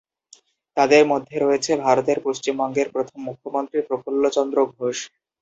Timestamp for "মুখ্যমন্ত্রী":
3.27-3.79